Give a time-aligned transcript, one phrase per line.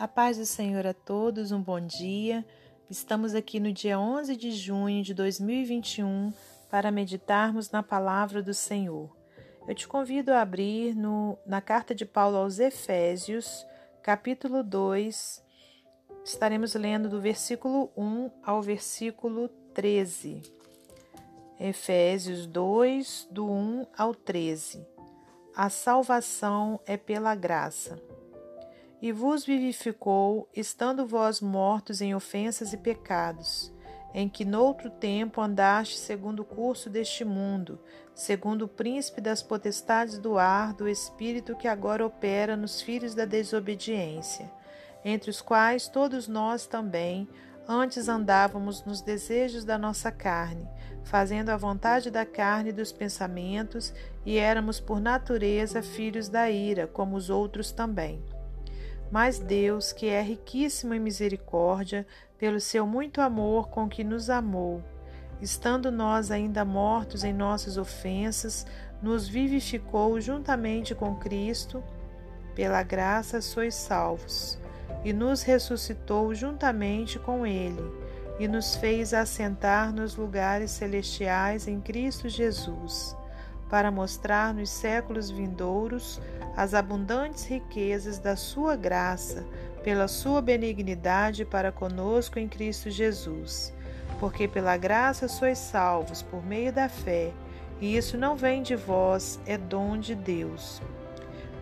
[0.00, 2.42] A paz do Senhor a todos, um bom dia.
[2.88, 6.32] Estamos aqui no dia 11 de junho de 2021
[6.70, 9.14] para meditarmos na palavra do Senhor.
[9.68, 13.66] Eu te convido a abrir no, na carta de Paulo aos Efésios,
[14.02, 15.44] capítulo 2.
[16.24, 20.40] Estaremos lendo do versículo 1 ao versículo 13.
[21.60, 24.82] Efésios 2, do 1 ao 13.
[25.54, 28.00] A salvação é pela graça
[29.00, 33.72] e vos vivificou, estando vós mortos em ofensas e pecados,
[34.12, 37.80] em que noutro tempo andaste segundo o curso deste mundo,
[38.14, 43.24] segundo o príncipe das potestades do ar, do espírito que agora opera nos filhos da
[43.24, 44.50] desobediência,
[45.02, 47.26] entre os quais todos nós também
[47.66, 50.68] antes andávamos nos desejos da nossa carne,
[51.04, 53.94] fazendo a vontade da carne e dos pensamentos,
[54.26, 58.22] e éramos por natureza filhos da ira, como os outros também.
[59.10, 62.06] Mas Deus, que é riquíssimo em misericórdia,
[62.38, 64.82] pelo seu muito amor com que nos amou,
[65.40, 68.66] estando nós ainda mortos em nossas ofensas,
[69.02, 71.82] nos vivificou juntamente com Cristo,
[72.54, 74.58] pela graça sois salvos,
[75.04, 77.82] e nos ressuscitou juntamente com Ele,
[78.38, 83.16] e nos fez assentar nos lugares celestiais em Cristo Jesus
[83.70, 86.20] para mostrar nos séculos vindouros
[86.56, 89.46] as abundantes riquezas da sua graça,
[89.84, 93.72] pela sua benignidade para conosco em Cristo Jesus.
[94.18, 97.32] Porque pela graça sois salvos por meio da fé,
[97.80, 100.82] e isso não vem de vós, é dom de Deus.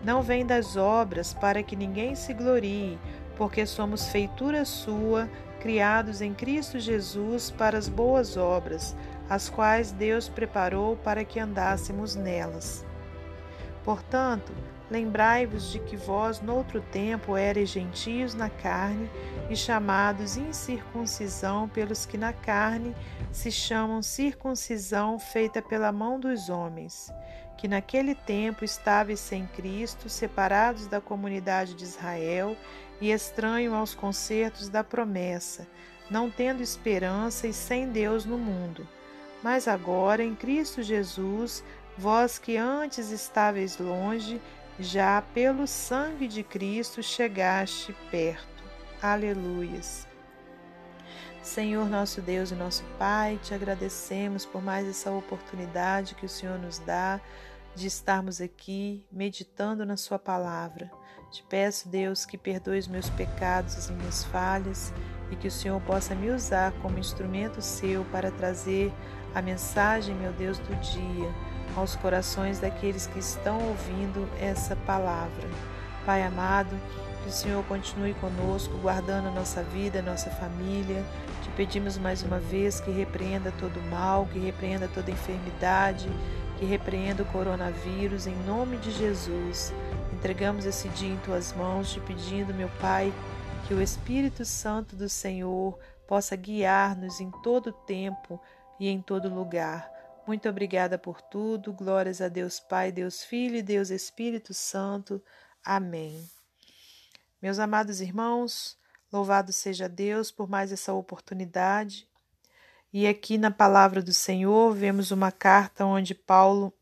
[0.03, 2.99] Não vem das obras para que ninguém se glorie,
[3.37, 5.29] porque somos feitura sua,
[5.61, 8.95] criados em Cristo Jesus para as boas obras,
[9.29, 12.85] as quais Deus preparou para que andássemos nelas.
[13.83, 14.51] Portanto,
[14.89, 19.09] lembrai-vos de que vós, noutro tempo, eres gentios na carne
[19.49, 22.95] e chamados incircuncisão pelos que na carne
[23.31, 27.11] se chamam circuncisão feita pela mão dos homens,
[27.57, 32.57] que naquele tempo estáveis sem Cristo, separados da comunidade de Israel
[32.99, 35.67] e estranho aos concertos da promessa,
[36.09, 38.87] não tendo esperança e sem Deus no mundo.
[39.41, 41.63] Mas agora, em Cristo Jesus,
[41.97, 44.41] vós que antes estáveis longe,
[44.79, 48.63] já pelo sangue de Cristo chegaste perto.
[49.01, 50.07] Aleluias.
[51.41, 56.59] Senhor nosso Deus e nosso Pai, te agradecemos por mais essa oportunidade que o Senhor
[56.59, 57.19] nos dá
[57.73, 60.91] de estarmos aqui meditando na Sua palavra.
[61.31, 64.93] Te peço, Deus, que perdoe os meus pecados, as minhas falhas
[65.31, 68.91] e que o Senhor possa me usar como instrumento seu para trazer
[69.33, 71.29] a mensagem, meu Deus, do dia
[71.75, 75.47] aos corações daqueles que estão ouvindo essa palavra.
[76.05, 76.75] Pai amado,
[77.23, 81.03] que o Senhor continue conosco, guardando nossa vida, nossa família.
[81.43, 86.09] Te pedimos mais uma vez que repreenda todo mal, que repreenda toda enfermidade,
[86.57, 89.73] que repreenda o coronavírus, em nome de Jesus.
[90.13, 93.13] Entregamos esse dia em tuas mãos, te pedindo, meu Pai,
[93.67, 98.41] que o Espírito Santo do Senhor possa guiar-nos em todo o tempo
[98.79, 99.91] e em todo lugar.
[100.25, 101.73] Muito obrigada por tudo.
[101.73, 105.21] Glórias a Deus Pai, Deus Filho e Deus Espírito Santo.
[105.63, 106.29] Amém.
[107.41, 108.77] Meus amados irmãos,
[109.11, 112.07] louvado seja Deus por mais essa oportunidade.
[112.91, 116.73] E aqui na palavra do Senhor vemos uma carta onde Paulo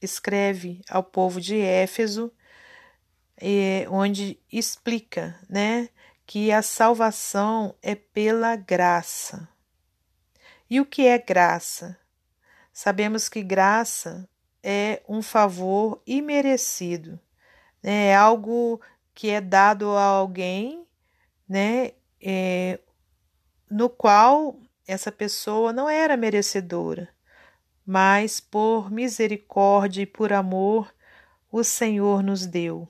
[0.00, 2.32] escreve ao povo de Éfeso,
[3.90, 5.88] onde explica, né,
[6.26, 9.48] que a salvação é pela graça.
[10.68, 11.98] E o que é graça?
[12.72, 14.28] Sabemos que graça
[14.62, 17.20] é um favor imerecido,
[17.82, 18.06] né?
[18.06, 18.80] é algo
[19.14, 20.86] que é dado a alguém,
[21.48, 21.92] né?
[22.20, 22.80] É,
[23.70, 27.08] no qual essa pessoa não era merecedora,
[27.86, 30.94] mas por misericórdia e por amor
[31.52, 32.88] o Senhor nos deu.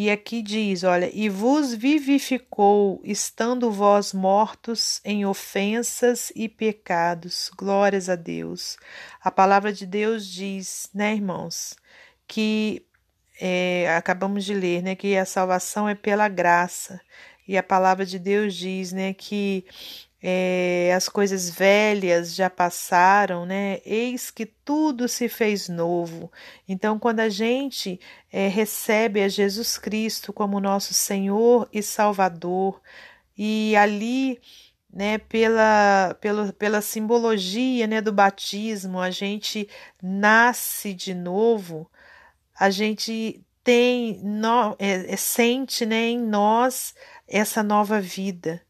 [0.00, 7.50] E aqui diz: olha, e vos vivificou, estando vós mortos em ofensas e pecados.
[7.58, 8.76] Glórias a Deus.
[9.20, 11.74] A palavra de Deus diz, né, irmãos,
[12.28, 12.86] que
[13.40, 17.00] é, acabamos de ler, né, que a salvação é pela graça.
[17.48, 19.66] E a palavra de Deus diz, né, que
[20.22, 23.80] é, as coisas velhas já passaram, né?
[23.84, 26.30] Eis que tudo se fez novo.
[26.68, 28.00] Então, quando a gente
[28.32, 32.80] é, recebe a Jesus Cristo como nosso Senhor e Salvador,
[33.36, 34.40] e ali,
[34.92, 39.68] né, pela, pela, pela simbologia né, do batismo, a gente
[40.02, 41.88] nasce de novo,
[42.58, 46.94] a gente tem, no, é, sente né, em nós
[47.28, 48.60] essa nova vida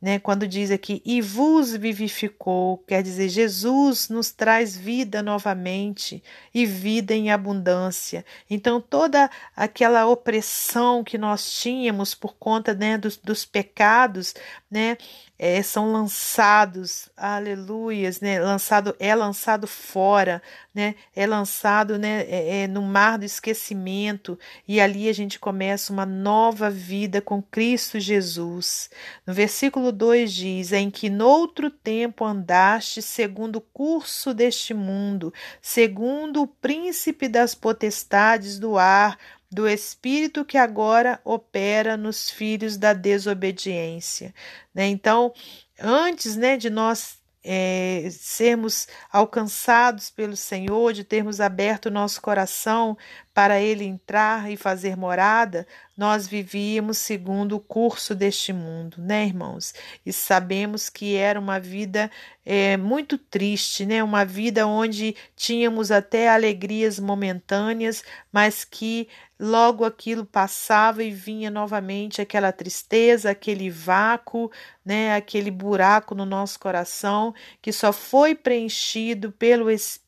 [0.00, 0.18] né?
[0.18, 6.22] Quando diz aqui, e vos vivificou, quer dizer, Jesus nos traz vida novamente
[6.54, 8.24] e vida em abundância.
[8.48, 14.34] Então, toda aquela opressão que nós tínhamos por conta né, dos, dos pecados,
[14.70, 14.98] né?
[15.38, 18.40] É, são lançados, aleluias, né?
[18.40, 20.42] Lançado é lançado fora,
[20.74, 20.94] né?
[21.14, 22.22] É lançado, né?
[22.22, 27.42] É, é, no mar do esquecimento e ali a gente começa uma nova vida com
[27.42, 28.88] Cristo Jesus.
[29.26, 36.42] No versículo 2 diz: em que noutro tempo andaste segundo o curso deste mundo, segundo
[36.42, 39.18] o príncipe das potestades do ar
[39.56, 44.34] do Espírito que agora opera nos filhos da desobediência.
[44.74, 44.86] Né?
[44.88, 45.32] Então,
[45.80, 52.98] antes né, de nós é, sermos alcançados pelo Senhor, de termos aberto o nosso coração
[53.36, 59.74] para Ele entrar e fazer morada, nós vivíamos segundo o curso deste mundo, né, irmãos?
[60.06, 62.10] E sabemos que era uma vida
[62.46, 64.02] é, muito triste, né?
[64.02, 68.02] Uma vida onde tínhamos até alegrias momentâneas,
[68.32, 69.06] mas que
[69.38, 74.50] logo aquilo passava e vinha novamente aquela tristeza, aquele vácuo,
[74.82, 80.05] né, aquele buraco no nosso coração que só foi preenchido pelo Espírito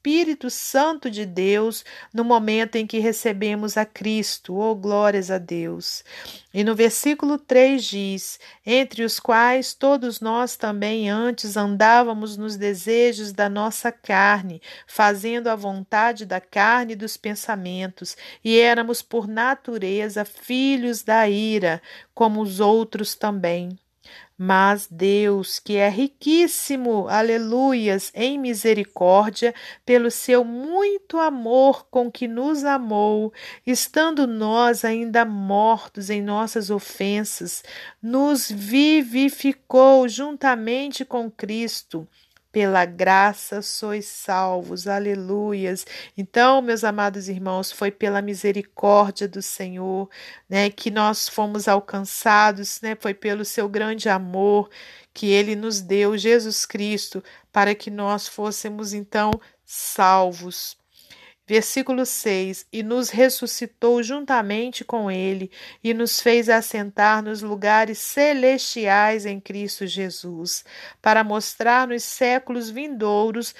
[0.50, 4.54] Santo de Deus no momento em que recebemos a Cristo.
[4.54, 6.02] Oh, glórias a Deus.
[6.52, 13.32] E no versículo 3 diz: Entre os quais todos nós também antes andávamos nos desejos
[13.32, 20.24] da nossa carne, fazendo a vontade da carne e dos pensamentos, e éramos por natureza
[20.24, 21.82] filhos da ira,
[22.14, 23.78] como os outros também.
[24.40, 29.52] Mas Deus, que é riquíssimo, aleluias, em misericórdia,
[29.84, 33.32] pelo seu muito amor com que nos amou,
[33.66, 37.64] estando nós ainda mortos em nossas ofensas,
[38.00, 42.06] nos vivificou juntamente com Cristo
[42.58, 45.86] pela graça sois salvos, aleluias.
[46.16, 50.10] Então, meus amados irmãos, foi pela misericórdia do Senhor,
[50.48, 54.68] né, que nós fomos alcançados, né, foi pelo seu grande amor
[55.14, 57.22] que ele nos deu, Jesus Cristo,
[57.52, 59.30] para que nós fôssemos então
[59.64, 60.76] salvos.
[61.48, 65.50] Versículo 6: E nos ressuscitou juntamente com Ele,
[65.82, 70.62] e nos fez assentar nos lugares celestiais em Cristo Jesus,
[71.00, 73.54] para mostrar nos séculos vindouros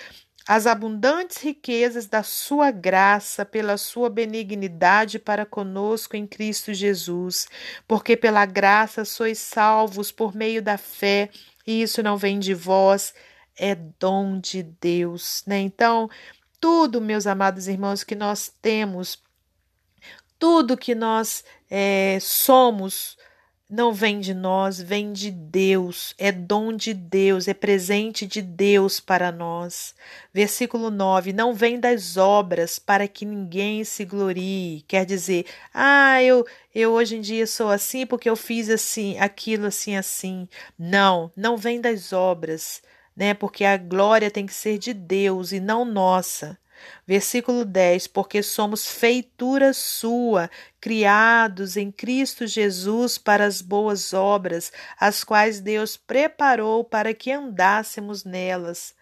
[0.47, 7.49] as abundantes riquezas da Sua graça pela Sua benignidade para conosco em Cristo Jesus,
[7.87, 11.31] porque pela graça sois salvos por meio da fé,
[11.67, 13.15] e isso não vem de vós,
[13.59, 15.59] é dom de Deus, né?
[15.59, 16.09] Então,
[16.61, 19.23] tudo, meus amados irmãos, que nós temos,
[20.39, 23.17] tudo que nós é, somos,
[23.71, 28.99] não vem de nós, vem de Deus, é dom de Deus, é presente de Deus
[28.99, 29.95] para nós.
[30.33, 34.85] Versículo 9: Não vem das obras para que ninguém se glorie.
[34.89, 35.45] Quer dizer,
[35.75, 40.49] ah, eu, eu hoje em dia sou assim porque eu fiz assim, aquilo assim, assim.
[40.79, 42.81] Não, não vem das obras
[43.19, 43.35] né?
[43.35, 46.57] Porque a glória tem que ser de Deus e não nossa.
[47.05, 50.49] Versículo 10: Porque somos feitura sua,
[50.81, 58.23] criados em Cristo Jesus para as boas obras, as quais Deus preparou para que andássemos
[58.23, 58.95] nelas.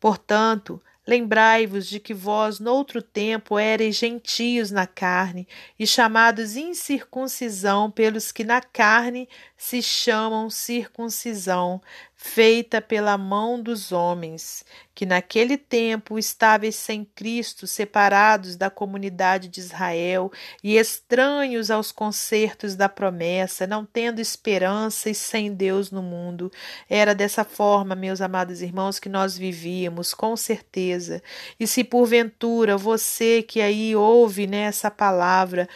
[0.00, 5.46] Portanto, Lembrai-vos de que vós, noutro tempo, éreis gentios na carne,
[5.78, 11.82] e chamados incircuncisão pelos que na carne se chamam circuncisão,
[12.26, 14.64] feita pela mão dos homens,
[14.94, 22.74] que naquele tempo estáveis sem Cristo, separados da comunidade de Israel e estranhos aos concertos
[22.74, 26.50] da promessa, não tendo esperança e sem Deus no mundo.
[26.88, 31.22] Era dessa forma, meus amados irmãos, que nós vivíamos, com certeza.
[31.60, 35.68] E se porventura você que aí ouve nessa né, palavra,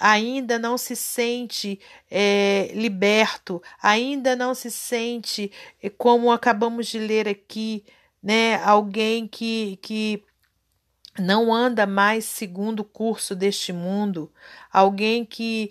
[0.00, 1.78] ainda não se sente
[2.10, 5.52] é, liberto, ainda não se sente,
[5.82, 7.84] é, como acabamos de ler aqui,
[8.22, 10.24] né, alguém que, que
[11.18, 14.32] não anda mais segundo o curso deste mundo,
[14.72, 15.70] alguém que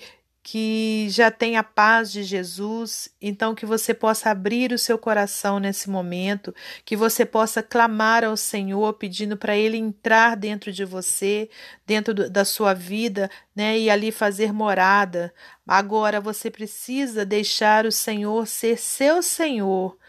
[0.51, 5.60] que já tem a paz de Jesus, então que você possa abrir o seu coração
[5.60, 11.51] nesse momento, que você possa clamar ao Senhor pedindo para ele entrar dentro de você,
[11.86, 15.32] dentro do, da sua vida, né, e ali fazer morada.
[15.68, 20.00] Agora você precisa deixar o Senhor ser seu Senhor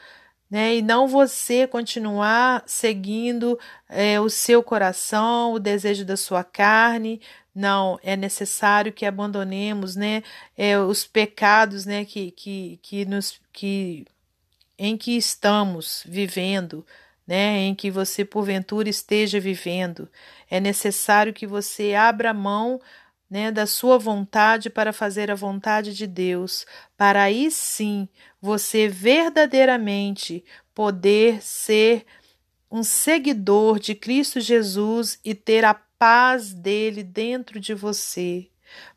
[0.51, 0.77] né?
[0.77, 7.21] E não você continuar seguindo é, o seu coração, o desejo da sua carne.
[7.55, 10.23] Não, é necessário que abandonemos, né,
[10.57, 14.07] é, os pecados, né, que, que, que nos, que,
[14.79, 16.87] em que estamos vivendo,
[17.27, 20.09] né, em que você porventura esteja vivendo.
[20.51, 22.81] É necessário que você abra mão
[23.31, 28.09] né, da sua vontade para fazer a vontade de Deus, para aí sim
[28.43, 30.45] você verdadeiramente
[30.75, 32.05] poder ser
[32.71, 38.49] um seguidor de Cristo Jesus e ter a paz dele dentro de você.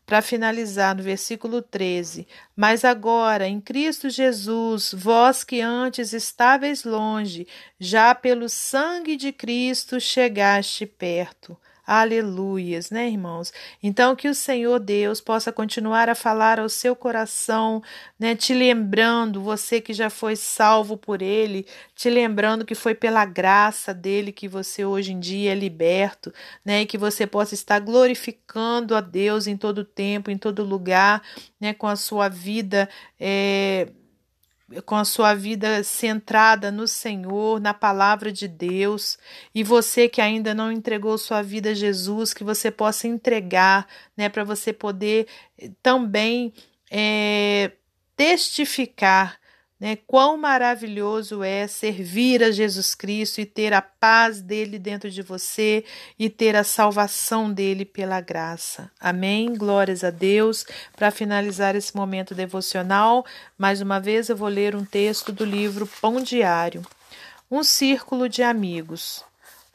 [0.06, 7.48] Para finalizar, no versículo 13: Mas agora, em Cristo Jesus, vós que antes estáveis longe,
[7.80, 11.58] já pelo sangue de Cristo chegaste perto.
[11.86, 13.52] Aleluias, né, irmãos?
[13.82, 17.84] Então, que o Senhor Deus possa continuar a falar ao seu coração,
[18.18, 23.25] né, te lembrando, você que já foi salvo por Ele, te lembrando que foi pela
[23.25, 27.80] graça dele que você hoje em dia é liberto, né, e que você possa estar
[27.80, 31.22] glorificando a Deus em todo tempo, em todo lugar,
[31.60, 32.88] né, com a sua vida.
[33.20, 33.90] É
[34.82, 39.18] com a sua vida centrada no Senhor, na palavra de Deus,
[39.53, 43.88] e você que ainda não entregou sua vida a Jesus, que você possa entregar,
[44.18, 45.27] né, para você poder
[45.58, 46.53] eh, também
[46.92, 47.72] é,
[48.15, 49.38] testificar
[49.84, 49.98] né?
[50.08, 55.84] Quão maravilhoso é servir a Jesus Cristo e ter a paz dele dentro de você
[56.18, 58.90] e ter a salvação dele pela graça.
[58.98, 59.54] Amém?
[59.54, 60.66] Glórias a Deus.
[60.96, 63.25] Para finalizar esse momento devocional,
[63.58, 66.82] mais uma vez eu vou ler um texto do livro Pão Diário.
[67.52, 69.22] Um círculo de amigos.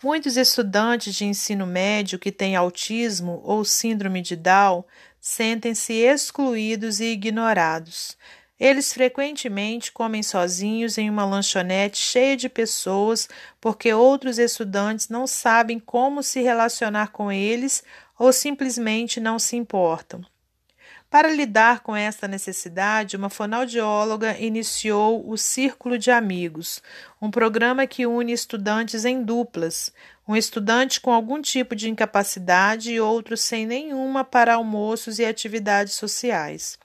[0.02, 4.82] Muitos estudantes de ensino médio que têm autismo ou síndrome de Down
[5.20, 8.16] sentem-se excluídos e ignorados.
[8.58, 13.28] Eles frequentemente comem sozinhos em uma lanchonete cheia de pessoas
[13.60, 17.84] porque outros estudantes não sabem como se relacionar com eles
[18.18, 20.24] ou simplesmente não se importam.
[21.08, 26.82] Para lidar com esta necessidade, uma fonoaudióloga iniciou o Círculo de Amigos,
[27.22, 29.90] um programa que une estudantes em duplas,
[30.26, 35.94] um estudante com algum tipo de incapacidade e outro sem nenhuma para almoços e atividades
[35.94, 36.78] sociais.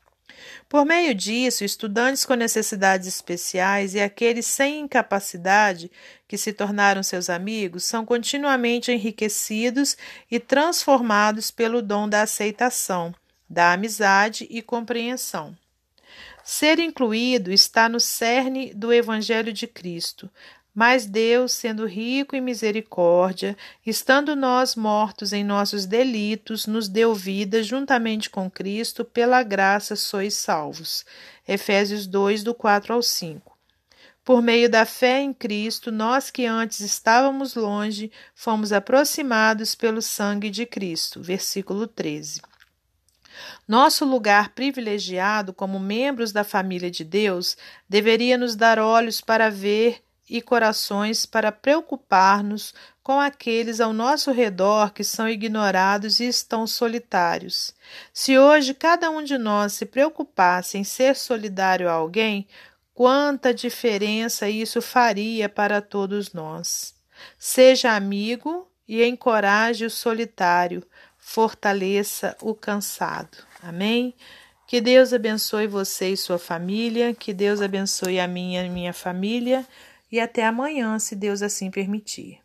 [0.68, 5.92] Por meio disso, estudantes com necessidades especiais e aqueles sem incapacidade
[6.28, 9.98] que se tornaram seus amigos são continuamente enriquecidos
[10.30, 13.14] e transformados pelo dom da aceitação,
[13.50, 15.56] da amizade e compreensão.
[16.44, 20.30] Ser incluído está no cerne do Evangelho de Cristo,
[20.74, 27.62] mas Deus, sendo rico em misericórdia, estando nós mortos em nossos delitos, nos deu vida
[27.62, 31.06] juntamente com Cristo, pela graça sois salvos.
[31.48, 33.54] Efésios 2, do 4 ao 5.
[34.26, 40.50] Por meio da fé em Cristo, nós que antes estávamos longe, fomos aproximados pelo sangue
[40.50, 41.22] de Cristo.
[41.22, 42.42] Versículo 13.
[43.68, 50.02] Nosso lugar privilegiado como membros da família de Deus deveria nos dar olhos para ver
[50.30, 57.74] e corações para preocupar-nos com aqueles ao nosso redor que são ignorados e estão solitários.
[58.14, 62.48] Se hoje cada um de nós se preocupasse em ser solidário a alguém,
[62.94, 66.96] quanta diferença isso faria para todos nós.
[67.38, 70.84] Seja amigo e encoraje o solitário,
[71.18, 73.38] fortaleça o cansado.
[73.62, 74.14] Amém?
[74.66, 79.66] Que Deus abençoe você e sua família, que Deus abençoe a minha e minha família
[80.14, 82.43] e até amanhã, se Deus assim permitir.